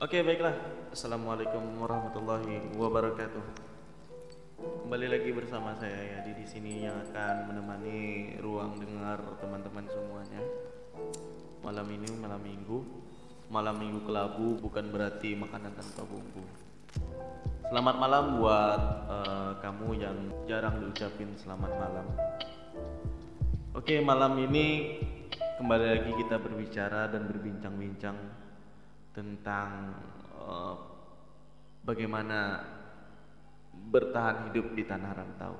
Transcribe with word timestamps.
Oke 0.00 0.24
baiklah. 0.24 0.56
Assalamualaikum 0.96 1.60
warahmatullahi 1.76 2.72
wabarakatuh. 2.72 3.44
Kembali 4.56 5.12
lagi 5.12 5.28
bersama 5.28 5.76
saya 5.76 5.92
ya 5.92 6.18
di 6.24 6.40
sini 6.48 6.88
yang 6.88 6.96
akan 7.04 7.52
menemani 7.52 8.32
ruang 8.40 8.80
dengar 8.80 9.20
teman-teman 9.44 9.84
semuanya. 9.92 10.40
Malam 11.60 11.84
ini 11.92 12.16
malam 12.16 12.40
minggu. 12.40 12.80
Malam 13.52 13.76
minggu 13.76 14.00
kelabu 14.08 14.56
bukan 14.64 14.88
berarti 14.88 15.36
makanan 15.36 15.76
tanpa 15.76 16.08
bumbu. 16.08 16.48
Selamat 17.68 18.00
malam 18.00 18.40
buat 18.40 18.80
eh, 19.04 19.52
kamu 19.60 20.00
yang 20.00 20.16
jarang 20.48 20.80
diucapin 20.80 21.36
selamat 21.36 21.76
malam. 21.76 22.08
Oke 23.76 24.00
malam 24.00 24.32
ini 24.48 24.96
kembali 25.60 25.86
lagi 25.92 26.10
kita 26.24 26.40
berbicara 26.40 27.12
dan 27.12 27.28
berbincang-bincang 27.28 28.48
tentang 29.10 29.94
eh, 30.38 30.74
bagaimana 31.82 32.62
bertahan 33.90 34.50
hidup 34.50 34.76
di 34.76 34.84
tanah 34.86 35.12
rantau. 35.14 35.54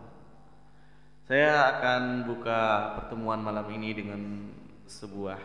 Saya 1.30 1.78
akan 1.78 2.26
buka 2.26 2.60
pertemuan 2.98 3.38
malam 3.38 3.70
ini 3.70 3.94
dengan 3.94 4.50
sebuah 4.90 5.38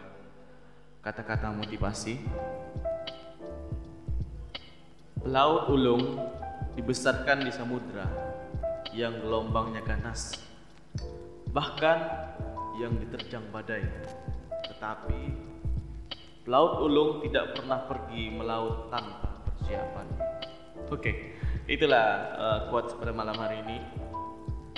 kata-kata 1.06 1.54
motivasi. 1.54 2.18
Pelaut 5.22 5.70
ulung 5.70 6.18
dibesarkan 6.74 7.46
di 7.46 7.52
samudra 7.54 8.10
yang 8.94 9.22
gelombangnya 9.22 9.86
ganas, 9.86 10.42
bahkan 11.54 12.02
yang 12.82 12.98
diterjang 12.98 13.46
badai. 13.54 13.86
Tetapi 14.66 15.45
Pelaut 16.46 16.78
ulung 16.86 17.26
tidak 17.26 17.58
pernah 17.58 17.90
pergi 17.90 18.30
melaut 18.30 18.94
tanpa 18.94 19.34
persiapan. 19.50 20.06
Oke, 20.94 21.42
itulah 21.66 22.06
uh, 22.38 22.60
quotes 22.70 22.94
pada 23.02 23.10
malam 23.10 23.34
hari 23.34 23.66
ini. 23.66 23.82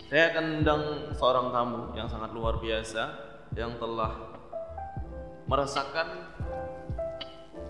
Saya 0.07 0.31
akan 0.31 0.63
undang 0.63 1.11
seorang 1.11 1.51
tamu 1.51 1.91
yang 1.99 2.07
sangat 2.07 2.31
luar 2.31 2.63
biasa 2.63 3.03
yang 3.51 3.75
telah 3.75 4.39
merasakan 5.51 6.31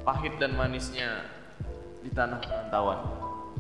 pahit 0.06 0.38
dan 0.38 0.54
manisnya 0.54 1.26
di 2.06 2.14
tanah 2.14 2.38
perantauan. 2.38 3.02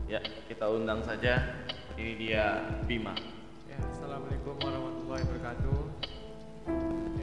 Ya, 0.05 0.21
kita 0.45 0.69
undang 0.69 1.01
saja. 1.01 1.65
Ini 1.97 2.13
dia 2.13 2.61
Bima. 2.85 3.17
Ya, 3.65 3.81
assalamualaikum 3.89 4.53
warahmatullahi 4.61 5.25
wabarakatuh. 5.25 5.81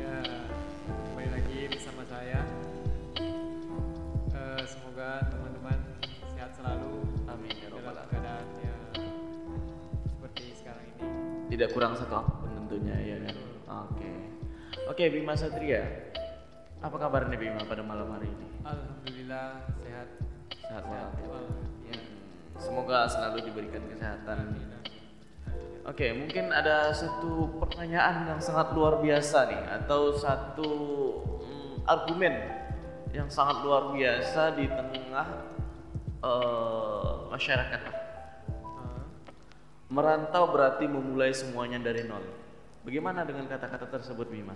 Ya, 0.02 0.18
kembali 0.82 1.30
lagi 1.30 1.58
bersama 1.70 2.02
saya. 2.10 2.63
Semoga 4.64 5.20
teman-teman 5.28 5.76
sehat 6.32 6.56
selalu 6.56 7.04
Amin 7.28 7.52
ya 7.52 7.68
dalam 7.68 8.08
keadaan 8.08 8.46
ya 8.64 8.76
seperti 10.08 10.56
sekarang 10.56 10.84
ini. 10.88 11.04
Tidak 11.52 11.68
kurang 11.76 11.92
satu 11.92 12.24
apa 12.24 12.32
pun 12.40 12.48
tentunya 12.48 12.96
ya 12.96 13.16
kan. 13.28 13.36
Oke. 13.92 14.10
Oke, 14.88 15.04
Bima 15.12 15.36
Satria. 15.36 15.84
Apa 16.80 16.96
kabar 16.96 17.28
nih 17.28 17.36
Bima 17.36 17.60
pada 17.68 17.84
malam 17.84 18.08
hari 18.16 18.32
ini? 18.32 18.48
Alhamdulillah 18.64 19.68
sehat. 19.84 20.08
Sehat-sehat 20.56 21.12
ya. 21.20 21.28
Wal- 21.28 21.60
ya. 21.84 21.96
Semoga 22.56 23.04
selalu 23.04 23.44
diberikan 23.44 23.84
kesehatan. 23.84 24.48
Amin. 24.48 24.72
Oke, 25.84 26.08
mungkin 26.16 26.48
ada 26.48 26.88
satu 26.96 27.60
pertanyaan 27.60 28.24
yang 28.24 28.40
sangat 28.40 28.72
luar 28.72 29.04
biasa 29.04 29.44
nih, 29.52 29.62
atau 29.84 30.16
satu 30.16 30.72
mm, 31.44 31.84
argumen 31.84 32.63
yang 33.14 33.30
sangat 33.30 33.62
luar 33.62 33.94
biasa 33.94 34.58
di 34.58 34.66
tengah 34.66 35.28
eh, 36.18 37.12
masyarakat. 37.30 37.80
Ah, 38.50 39.06
Merantau 39.86 40.50
berarti 40.50 40.90
memulai 40.90 41.30
semuanya 41.30 41.78
dari 41.78 42.02
nol. 42.02 42.26
Bagaimana 42.82 43.22
dengan 43.22 43.46
kata-kata 43.46 43.86
tersebut, 43.86 44.26
Bima? 44.28 44.52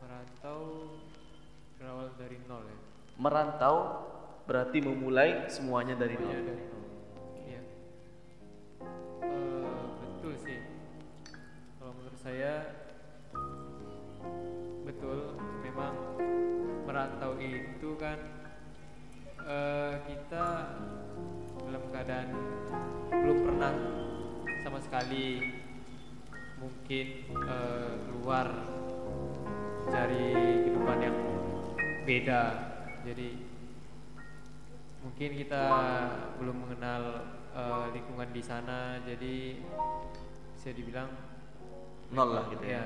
merantau 0.00 0.96
berawal 1.76 2.08
dari 2.16 2.40
nol 2.48 2.64
ya. 2.64 2.78
Merantau 3.20 3.76
berarti 4.48 4.78
memulai 4.80 5.52
semuanya 5.52 6.00
dari 6.00 6.16
nol. 6.16 6.32
Dari 6.32 6.64
nol. 6.64 6.84
Iya. 7.44 7.62
Eh, 9.20 9.84
betul 10.00 10.34
sih. 10.40 10.58
Kalau 11.76 11.92
menurut 11.92 12.18
saya 12.24 12.87
merantau 16.98 17.38
itu 17.38 17.94
kan 17.94 18.18
eh, 19.46 19.94
kita 20.02 20.46
dalam 21.62 21.82
keadaan 21.94 22.28
belum 23.06 23.38
pernah 23.46 23.74
sama 24.66 24.82
sekali 24.82 25.38
mungkin 26.58 27.06
eh, 27.38 27.92
keluar 28.02 28.50
cari 29.86 30.26
kehidupan 30.66 30.98
yang 30.98 31.18
beda 32.02 32.42
jadi 33.06 33.30
mungkin 35.06 35.30
kita 35.38 35.62
belum 36.42 36.66
mengenal 36.66 37.02
eh, 37.54 37.86
lingkungan 37.94 38.34
di 38.34 38.42
sana 38.42 38.98
jadi 39.06 39.62
bisa 40.58 40.74
dibilang 40.74 41.14
Nol 42.10 42.42
lah 42.42 42.50
gitu 42.50 42.66
ya. 42.66 42.82
ya 42.82 42.84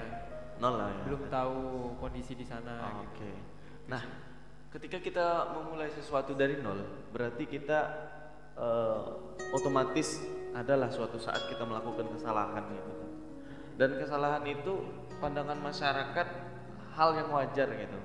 Nol 0.60 0.76
lah 0.76 1.00
ya. 1.00 1.02
belum 1.08 1.22
tahu 1.32 1.60
kondisi 1.96 2.36
di 2.36 2.44
sana 2.44 2.92
Oke. 3.08 3.24
gitu. 3.24 3.51
Nah, 3.91 4.03
ketika 4.70 4.98
kita 5.03 5.26
memulai 5.56 5.91
sesuatu 5.91 6.34
dari 6.37 6.59
nol, 6.60 7.10
berarti 7.10 7.44
kita 7.48 7.81
eh, 8.59 9.00
otomatis 9.53 10.22
adalah 10.53 10.93
suatu 10.93 11.16
saat 11.16 11.48
kita 11.48 11.65
melakukan 11.65 12.12
kesalahan 12.12 12.65
gitu 12.76 12.93
kan. 12.93 13.10
Dan 13.81 13.91
kesalahan 13.97 14.44
itu 14.44 14.84
pandangan 15.19 15.56
masyarakat 15.56 16.28
hal 16.93 17.10
yang 17.16 17.28
wajar 17.32 17.69
gitu. 17.72 17.98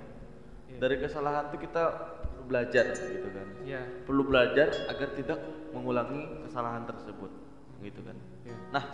Iya. 0.72 0.78
Dari 0.80 0.96
kesalahan 1.04 1.52
itu 1.52 1.58
kita 1.68 1.84
perlu 2.24 2.44
belajar 2.48 2.86
gitu 2.96 3.28
kan. 3.36 3.48
ya 3.68 3.84
Perlu 4.08 4.24
belajar 4.24 4.72
agar 4.88 5.10
tidak 5.16 5.40
mengulangi 5.76 6.48
kesalahan 6.48 6.88
tersebut 6.88 7.32
gitu 7.84 8.00
kan. 8.02 8.18
ya. 8.48 8.56
Nah, 8.72 8.86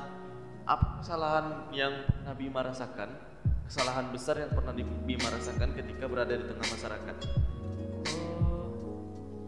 apa 0.66 0.86
kesalahan 1.04 1.70
yang 1.76 2.08
pernah 2.10 2.34
Bima 2.36 2.62
rasakan? 2.66 3.33
Kesalahan 3.74 4.14
besar 4.14 4.38
yang 4.38 4.54
pernah 4.54 4.70
Bima 4.78 5.34
rasakan 5.34 5.74
ketika 5.74 6.06
berada 6.06 6.38
di 6.38 6.46
tengah 6.46 6.62
masyarakat? 6.62 7.18
Oh, 8.06 9.42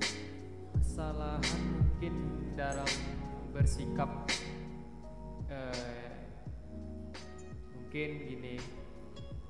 kesalahan 0.81 1.45
mungkin 1.77 2.13
dalam 2.57 2.89
bersikap 3.53 4.25
eh, 5.45 6.09
mungkin 7.77 8.09
gini 8.25 8.57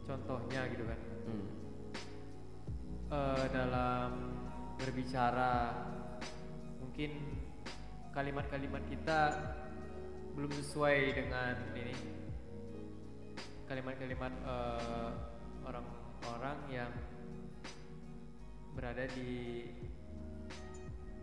contohnya 0.04 0.68
gitu 0.68 0.84
kan 0.84 1.00
Hmm. 1.24 1.48
Eh, 3.16 3.46
dalam 3.56 4.12
berbicara 4.76 5.72
mungkin 6.84 7.16
kalimat-kalimat 8.12 8.84
kita 8.92 9.40
belum 10.36 10.52
sesuai 10.52 11.16
dengan 11.16 11.56
ini 11.80 12.25
kalimat-kalimat 13.66 14.34
eh, 14.46 15.12
orang-orang 15.66 16.58
yang 16.70 16.92
berada 18.76 19.06
di 19.12 19.66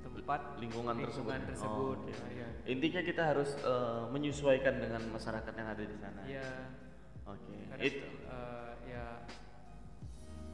tempat 0.03 0.41
Lingkungan 0.58 0.94
tersebut. 0.98 1.31
lingkungan 1.31 1.41
Oh, 1.41 1.48
tersebut. 1.48 1.98
oke. 2.02 2.12
Nah, 2.12 2.31
ya. 2.34 2.48
Intinya 2.66 3.00
kita 3.00 3.22
harus 3.22 3.50
eh, 3.56 4.02
menyesuaikan 4.10 4.75
dengan 4.76 5.02
masyarakat 5.08 5.52
yang 5.54 5.69
ada 5.69 5.84
di 5.84 5.97
sana. 5.97 6.20
Iya. 6.26 6.50
Oke. 7.22 7.54
Kadang, 7.70 7.86
Itu. 7.86 8.06
eh, 8.26 8.70
ya 8.91 9.04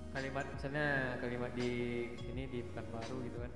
kalimat 0.09 0.45
misalnya 0.51 0.87
kalimat 1.21 1.53
di 1.53 1.71
sini 2.17 2.49
di 2.49 2.61
Pekanbaru 2.65 3.17
gitu 3.25 3.39
kan 3.41 3.53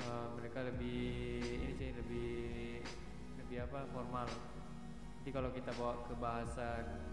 eh, 0.00 0.26
mereka 0.38 0.58
lebih 0.66 1.02
ini 1.42 1.72
sih 1.74 1.90
lebih 1.94 2.30
lebih 3.42 3.56
apa 3.62 3.86
formal 3.90 4.26
kalau 5.32 5.48
kita 5.50 5.72
bawa 5.80 5.96
ke 6.04 6.14
bahasa 6.20 6.66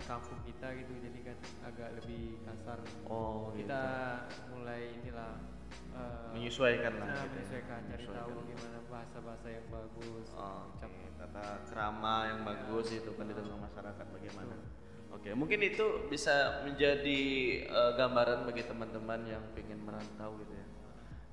kampung 0.04 0.40
kita 0.44 0.68
gitu 0.76 0.92
jadi 1.00 1.20
kan 1.24 1.38
agak 1.66 1.90
lebih 2.04 2.44
kasar 2.44 2.78
Oh, 3.08 3.50
gitu. 3.56 3.64
kita 3.64 3.84
mulai 4.52 4.82
inilah 5.00 5.40
eh, 5.96 6.28
menyesuaikan 6.36 7.00
lah. 7.00 7.08
nah, 7.08 7.16
gitu 7.16 7.24
ya. 7.24 7.32
menyesuaikan 7.40 7.80
cari 7.88 8.06
tahu 8.06 8.32
gimana 8.44 8.78
bahasa-bahasa 8.92 9.48
yang 9.48 9.66
bagus 9.72 10.28
Oh, 10.36 10.68
Oke, 10.76 10.92
tata 11.16 11.46
krama 11.66 12.16
yang 12.28 12.40
bagus 12.44 12.88
itu 12.92 13.10
kan 13.16 13.26
di 13.26 13.34
tengah 13.34 13.58
masyarakat 13.58 14.06
bagaimana? 14.12 14.56
Oke, 15.10 15.30
mungkin 15.34 15.60
itu 15.64 15.86
bisa 16.12 16.62
menjadi 16.68 17.22
eh, 17.66 17.92
gambaran 17.96 18.44
bagi 18.46 18.68
teman-teman 18.68 19.26
yang 19.26 19.44
ingin 19.56 19.80
merantau 19.80 20.36
gitu 20.44 20.54
ya, 20.54 20.68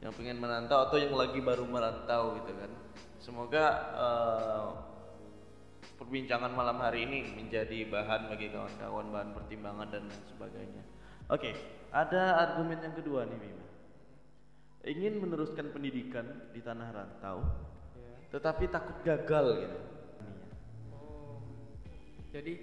yang 0.06 0.12
ingin 0.16 0.38
merantau 0.38 0.86
atau 0.86 0.96
yang 1.02 1.12
lagi 1.12 1.42
baru 1.42 1.66
merantau 1.66 2.38
gitu 2.38 2.54
kan. 2.56 2.70
Semoga 3.18 3.64
eh, 3.98 4.66
perbincangan 5.96 6.52
malam 6.52 6.78
hari 6.80 7.08
ini 7.08 7.34
menjadi 7.34 7.88
bahan 7.88 8.28
bagi 8.28 8.52
kawan-kawan, 8.52 9.06
bahan 9.10 9.30
pertimbangan 9.32 9.88
dan 9.88 10.04
sebagainya. 10.28 10.84
Oke, 11.32 11.56
ada 11.90 12.38
argumen 12.38 12.78
yang 12.78 12.94
kedua 12.94 13.26
nih 13.26 13.38
Bima. 13.40 13.64
ingin 14.86 15.18
meneruskan 15.18 15.74
pendidikan 15.74 16.22
di 16.54 16.62
tanah 16.62 16.94
rantau, 16.94 17.42
ya 17.98 18.16
tetapi 18.30 18.70
takut 18.70 18.96
gagal 19.02 19.46
gitu. 19.66 19.78
oh 20.94 21.42
jadi 22.30 22.54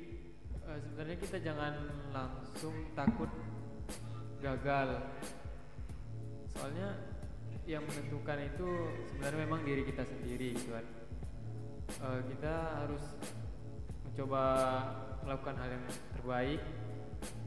eh, 0.63 0.79
sebenarnya 0.87 1.17
kita 1.19 1.37
jangan 1.43 1.73
langsung 2.15 2.75
takut 2.95 3.27
gagal 4.39 5.03
soalnya 6.51 6.95
yang 7.63 7.83
menentukan 7.87 8.39
itu 8.43 8.67
sebenarnya 9.11 9.39
memang 9.47 9.61
diri 9.63 9.83
kita 9.87 10.03
sendiri 10.03 10.55
gitu 10.59 10.75
kan 10.75 10.85
Eh, 12.03 12.21
kita 12.35 12.83
harus 12.83 13.15
mencoba 14.03 14.43
melakukan 15.23 15.55
hal 15.55 15.69
yang 15.71 15.85
terbaik 16.11 16.59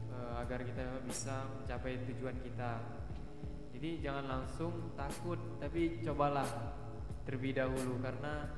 eh, 0.09 0.31
agar 0.41 0.65
kita 0.65 0.81
bisa 1.05 1.45
mencapai 1.61 2.01
tujuan 2.09 2.33
kita 2.41 2.81
jadi 3.77 3.89
jangan 4.01 4.25
langsung 4.25 4.97
takut 4.97 5.37
tapi 5.61 6.01
cobalah 6.01 6.73
terlebih 7.29 7.53
dahulu 7.53 8.01
karena 8.01 8.49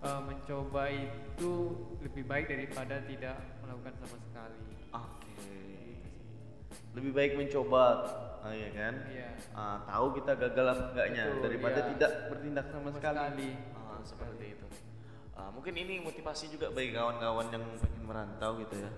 eh, 0.00 0.20
mencoba 0.24 0.88
itu 0.88 1.52
lebih 2.00 2.24
baik 2.24 2.48
daripada 2.48 3.04
tidak 3.04 3.36
melakukan 3.60 3.92
sama 4.00 4.16
sekali 4.24 4.60
Oke. 4.92 5.32
Lebih 6.92 7.12
baik 7.16 7.32
mencoba, 7.40 7.84
ah, 8.44 8.52
ya 8.52 8.68
kan? 8.76 8.94
Iya. 9.08 9.28
Ah, 9.56 9.80
tahu 9.88 10.20
kita 10.20 10.36
gagal 10.36 10.66
apa 10.76 10.84
enggaknya 10.92 11.24
Betul, 11.32 11.44
daripada 11.48 11.80
iya. 11.80 11.88
tidak 11.96 12.12
bertindak 12.28 12.66
sama, 12.68 12.88
Sama 12.92 12.96
sekali. 13.00 13.16
sekali. 13.16 13.50
Ah, 13.72 14.00
seperti 14.04 14.44
itu. 14.52 14.66
Ah, 15.32 15.48
mungkin 15.48 15.72
ini 15.72 16.00
motivasi 16.04 16.52
juga 16.52 16.68
bagi 16.68 16.92
kawan-kawan 16.92 17.48
yang 17.48 17.64
pengen 17.80 18.02
merantau 18.04 18.60
gitu 18.60 18.76
ya. 18.84 18.90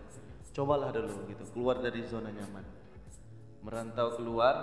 Cobalah 0.55 0.91
dulu 0.91 1.27
gitu, 1.31 1.43
keluar 1.55 1.79
dari 1.79 2.03
zona 2.07 2.31
nyaman. 2.31 2.67
Merantau 3.63 4.19
keluar 4.19 4.55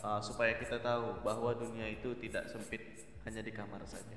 ah, 0.00 0.20
supaya 0.20 0.56
kita 0.56 0.80
tahu 0.80 1.20
bahwa 1.20 1.52
dunia 1.52 1.88
itu 1.88 2.16
tidak 2.16 2.48
sempit 2.48 3.04
hanya 3.28 3.44
di 3.44 3.52
kamar 3.52 3.84
saja. 3.84 4.16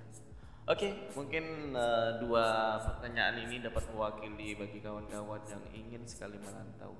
Oke, 0.63 1.11
mungkin 1.11 1.75
eh, 1.75 2.09
dua 2.23 2.79
pertanyaan 2.79 3.35
ini 3.43 3.59
dapat 3.59 3.83
mewakili 3.91 4.55
bagi 4.55 4.79
kawan-kawan 4.79 5.43
yang 5.51 5.59
ingin 5.75 6.07
sekali 6.07 6.39
merantau. 6.39 6.95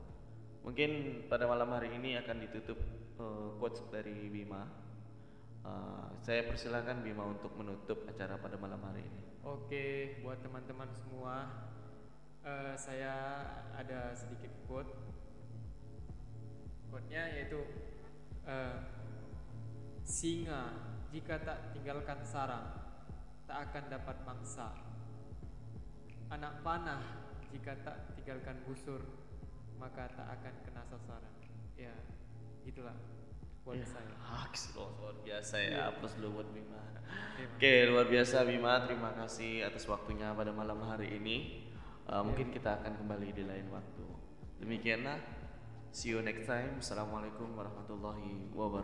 Mungkin 0.68 1.24
pada 1.32 1.48
malam 1.48 1.72
hari 1.72 1.96
ini 1.96 2.20
akan 2.20 2.44
ditutup 2.44 2.76
eh, 3.24 3.50
quotes 3.56 3.80
dari 3.88 4.28
Bima. 4.28 4.68
Eh, 5.64 6.08
saya 6.20 6.44
persilakan 6.44 7.08
Bima 7.08 7.24
untuk 7.24 7.56
menutup 7.56 8.04
acara 8.04 8.36
pada 8.36 8.60
malam 8.60 8.84
hari 8.84 9.08
ini. 9.08 9.24
Oke, 9.48 10.20
buat 10.20 10.44
teman-teman 10.44 10.92
semua, 10.92 11.36
eh, 12.44 12.76
saya 12.76 13.16
ada 13.72 14.12
sedikit 14.12 14.52
quote. 14.68 14.92
Quote-nya 16.92 17.32
yaitu 17.40 17.64
eh, 18.44 18.76
singa 20.04 20.76
jika 21.16 21.40
tak 21.40 21.72
tinggalkan 21.72 22.20
sarang 22.28 22.68
tak 23.48 23.72
akan 23.72 23.84
dapat 23.88 24.18
mangsa. 24.28 24.68
Anak 26.28 26.60
panah 26.60 27.24
jika 27.56 27.80
tak 27.88 28.20
tinggalkan 28.20 28.60
busur 28.68 29.00
maka 29.80 30.12
tak 30.12 30.28
akan 30.28 30.54
kena 30.68 30.84
sasaran. 30.92 31.36
Ya, 31.80 31.96
itulah 32.68 32.96
quote 33.64 33.80
Ya, 33.80 33.88
saya. 33.88 34.12
Haks, 34.20 34.76
loh, 34.76 34.92
luar 35.00 35.16
biasa 35.24 35.56
ya. 35.56 35.68
Iya. 35.72 35.82
Aplaus 35.96 36.14
dulu 36.20 36.44
buat 36.44 36.50
Bima. 36.52 36.80
Iya, 37.40 37.48
Oke, 37.56 37.74
luar 37.88 38.06
biasa 38.12 38.44
Bima. 38.44 38.84
Terima 38.84 39.12
kasih 39.16 39.64
atas 39.64 39.88
waktunya 39.88 40.36
pada 40.36 40.52
malam 40.52 40.84
hari 40.84 41.16
ini. 41.16 41.64
Uh, 42.04 42.20
Mungkin 42.20 42.52
kita 42.52 42.84
akan 42.84 43.00
kembali 43.00 43.32
di 43.32 43.44
lain 43.48 43.72
waktu. 43.72 44.06
Demikianlah. 44.60 45.20
See 45.96 46.12
you 46.12 46.20
next 46.20 46.50
time. 46.50 46.84
Assalamualaikum 46.84 47.56
warahmatullahi 47.56 48.52
wabarakatuh. 48.52 48.84